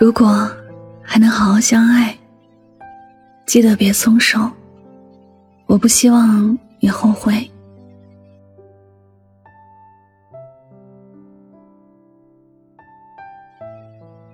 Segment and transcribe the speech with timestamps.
[0.00, 0.50] 如果
[1.02, 2.16] 还能好好相爱，
[3.44, 4.50] 记得别松手。
[5.66, 7.50] 我不希望你后悔。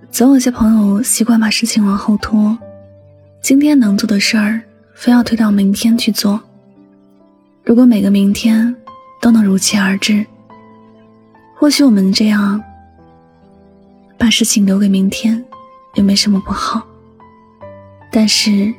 [0.08, 2.56] 总有些朋友习惯把事情往后拖，
[3.42, 4.62] 今天能做的事儿，
[4.94, 6.40] 非要推到明天去做。
[7.64, 8.72] 如果每个明天
[9.20, 10.24] 都能如期而至，
[11.56, 12.62] 或许我们这样
[14.16, 15.44] 把事情留给明天，
[15.96, 16.86] 也没什么不好。
[18.12, 18.72] 但是，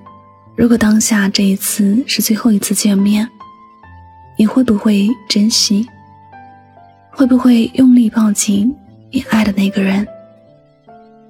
[0.55, 3.27] 如果当下这一次是最后一次见面，
[4.37, 5.85] 你会不会珍惜？
[7.11, 8.73] 会不会用力抱紧
[9.11, 10.07] 你爱的那个人？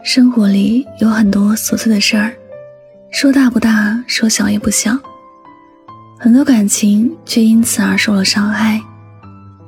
[0.03, 2.33] 生活里有很多琐碎的事儿，
[3.11, 4.97] 说大不大，说小也不小。
[6.19, 8.79] 很多感情却因此而受了伤害。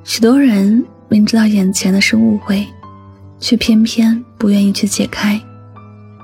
[0.04, 2.66] 许多人明知道眼前的是误会，
[3.40, 5.40] 却偏偏不愿意去解开，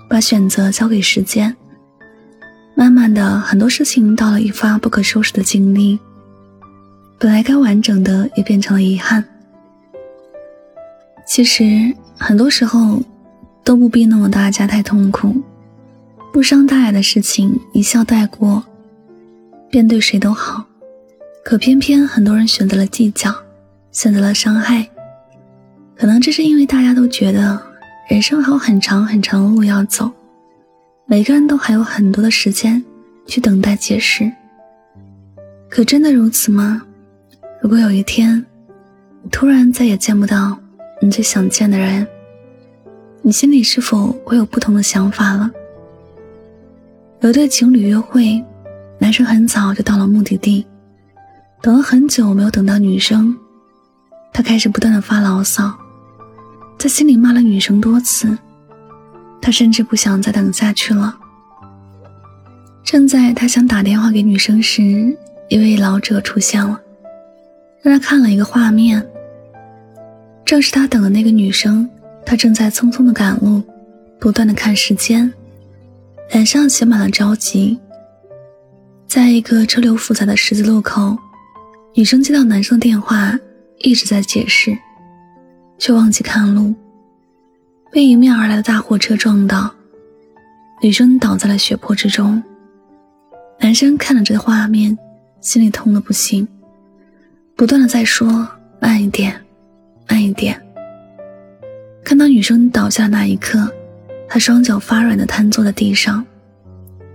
[0.10, 1.56] 把选择交给时间。
[2.76, 6.00] 慢慢的，很多事情到了一发不可收拾的境地，
[7.18, 9.24] 本来该完整的也变成了遗憾。
[11.26, 13.02] 其实很多时候。
[13.66, 15.36] 都不必弄得大家太痛苦，
[16.32, 18.64] 不伤大雅的事情一笑带过，
[19.72, 20.64] 便对谁都好。
[21.44, 23.34] 可偏偏很多人选择了计较，
[23.92, 24.88] 选择了伤害。
[25.98, 27.60] 可能这是因为大家都觉得
[28.08, 30.12] 人生还有很长很长的路要走，
[31.06, 32.84] 每个人都还有很多的时间
[33.26, 34.32] 去等待解释。
[35.70, 36.84] 可真的如此吗？
[37.60, 38.46] 如果有一天，
[39.24, 40.56] 你突然再也见不到
[41.02, 42.06] 你最想见的人。
[43.24, 45.50] 你心里是否会有不同的想法了？
[47.22, 48.44] 有对情侣约会，
[49.00, 50.64] 男生很早就到了目的地，
[51.60, 53.36] 等了很久没有等到女生，
[54.32, 55.76] 他开始不断的发牢骚，
[56.86, 58.38] 在心里骂了女生多次，
[59.42, 61.18] 他甚至不想再等下去了。
[62.84, 65.18] 正在他想打电话给女生时，
[65.50, 66.80] 一位老者出现了，
[67.82, 69.04] 让他看了一个画面，
[70.46, 71.90] 正是他等的那个女生。
[72.24, 73.64] 他正在匆匆的赶路，
[74.20, 75.34] 不断的看时间，
[76.34, 77.80] 脸上写满了着急。
[79.08, 81.18] 在一个车流复杂的十字路口，
[81.96, 83.36] 女生接到男生的电话，
[83.80, 84.78] 一直在解释，
[85.78, 86.74] 却忘记看路，
[87.92, 89.74] 被迎面而来的大货车撞到，
[90.82, 92.42] 女生倒在了血泊之中。
[93.60, 94.98] 男生看着这画面，
[95.42, 96.48] 心里痛的不行，
[97.56, 98.48] 不断的在说
[98.80, 99.40] ：“慢一点，
[100.10, 100.62] 慢一点。”
[102.04, 103.72] 看到女生倒下的那一刻，
[104.28, 106.26] 他双脚发软的瘫坐在地上，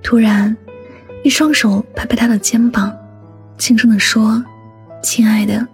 [0.03, 0.57] 突然，
[1.23, 2.97] 一双手拍拍他的肩膀，
[3.59, 4.43] 轻声的说
[5.03, 5.67] ：“亲爱的，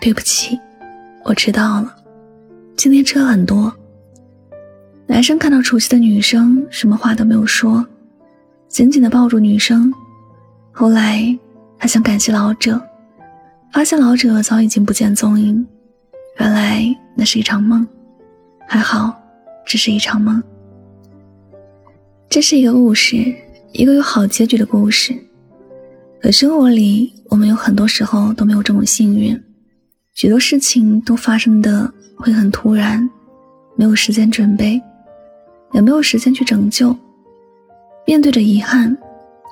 [0.00, 0.58] 对不起，
[1.24, 1.94] 我知道了。
[2.76, 3.72] 今天车很多。”
[5.08, 7.84] 男生看到熟悉的女生，什么话都没有说，
[8.68, 9.92] 紧紧的抱住女生。
[10.72, 11.38] 后来，
[11.78, 12.80] 他想感谢老者，
[13.72, 15.66] 发现老者早已经不见踪影，
[16.38, 16.84] 原来
[17.14, 17.86] 那是一场梦。
[18.68, 19.14] 还好，
[19.64, 20.42] 只是一场梦。
[22.28, 23.16] 这是一个故事，
[23.72, 25.14] 一个有好结局的故事。
[26.20, 29.40] 可生活里，我们有很多时候都没有这么幸运，
[30.16, 33.06] 许多事情都发生的会很突然，
[33.74, 34.80] 没有时间准备，
[35.72, 36.96] 也没有时间去拯救。
[38.06, 38.96] 面对着遗憾，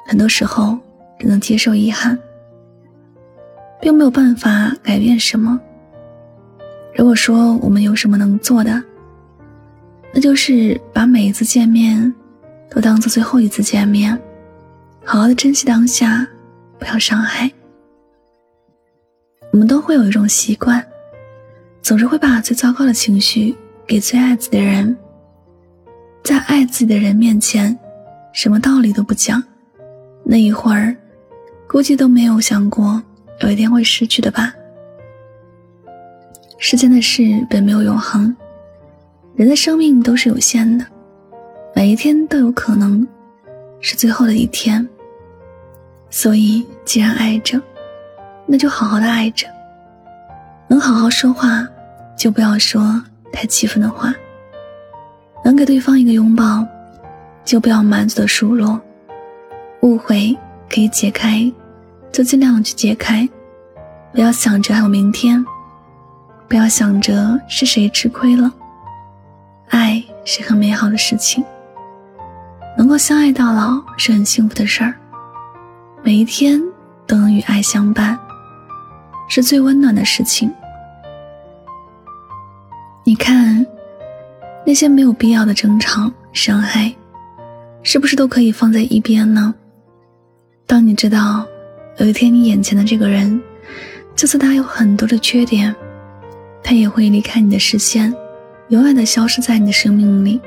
[0.06, 0.78] 很多时候
[1.18, 2.18] 只能接受遗憾，
[3.78, 5.60] 并没有办法改变什么。
[6.96, 8.82] 如果说我们有什么能做的，
[10.14, 12.10] 那就是把每一次见面
[12.70, 14.18] 都当做最后一次见面，
[15.04, 16.26] 好好的珍惜当下，
[16.78, 17.52] 不要伤害。
[19.54, 20.84] 我们都会有一种习惯，
[21.80, 23.54] 总是会把最糟糕的情绪
[23.86, 24.96] 给最爱自己的人，
[26.24, 27.78] 在爱自己的人面前，
[28.32, 29.40] 什么道理都不讲。
[30.24, 30.96] 那一会儿，
[31.68, 33.00] 估计都没有想过
[33.42, 34.52] 有一天会失去的吧。
[36.58, 38.34] 世间的事本没有永恒。
[39.36, 40.84] 人的生命都是有限的，
[41.76, 43.06] 每一天都有可能
[43.78, 44.84] 是最后的一天。
[46.10, 47.62] 所以，既然爱着，
[48.46, 49.46] 那就好好的爱着。
[50.68, 51.66] 能好好说话，
[52.16, 53.02] 就不要说
[53.32, 54.12] 太气愤的话。
[55.44, 56.66] 能给对方一个拥抱，
[57.44, 58.80] 就不要满足的数落。
[59.82, 60.34] 误会
[60.70, 61.52] 可以解开，
[62.10, 63.28] 就尽量去解开。
[64.12, 65.44] 不要想着还有明天，
[66.48, 68.50] 不要想着是谁吃亏了。
[69.68, 71.44] 爱是很美好的事情，
[72.78, 74.94] 能够相爱到老是很幸福的事儿。
[76.02, 76.58] 每一天
[77.06, 78.18] 都能与爱相伴，
[79.28, 80.52] 是最温暖的事情。
[83.04, 83.64] 你看，
[84.64, 86.94] 那些没有必要的争吵，伤害，
[87.82, 89.54] 是不是都可以放在一边呢？
[90.66, 91.44] 当你知道
[91.98, 93.40] 有一天你眼前的这个人，
[94.16, 95.74] 就算他有很多的缺点，
[96.62, 98.14] 他也会离开你的视线，
[98.68, 100.40] 永远的消失在你的生命里。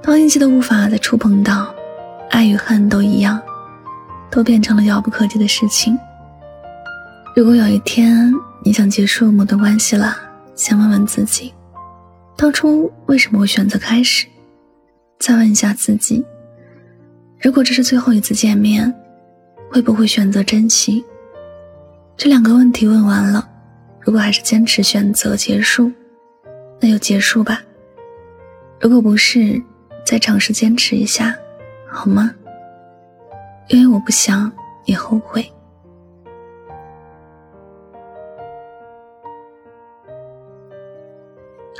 [0.00, 1.74] 当一切都无法再触碰到，
[2.30, 3.42] 爱与恨都一样，
[4.30, 5.98] 都变成了遥不可及的事情。
[7.38, 10.16] 如果有一天你想结束某段关系了，
[10.56, 11.54] 先问问自己，
[12.36, 14.26] 当初为什么会选择开始？
[15.20, 16.26] 再问一下自己，
[17.40, 18.92] 如果这是最后一次见面，
[19.70, 21.04] 会不会选择珍惜？
[22.16, 23.48] 这两个问题问完了，
[24.00, 25.92] 如果还是坚持选择结束，
[26.80, 27.62] 那就结束吧。
[28.80, 29.62] 如果不是，
[30.04, 31.36] 再尝试坚持一下，
[31.88, 32.34] 好吗？
[33.68, 34.50] 因为我不想
[34.84, 35.48] 你后悔。